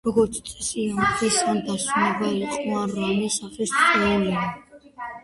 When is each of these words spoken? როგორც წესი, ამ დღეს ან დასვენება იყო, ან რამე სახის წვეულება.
როგორც 0.07 0.37
წესი, 0.45 0.85
ამ 0.93 1.01
დღეს 1.09 1.35
ან 1.51 1.59
დასვენება 1.67 2.31
იყო, 2.37 2.63
ან 2.79 2.95
რამე 3.03 3.29
სახის 3.37 3.75
წვეულება. 3.83 4.49